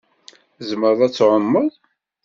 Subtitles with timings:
[0.57, 1.71] Tzemreḍ ad tɛummeḍ.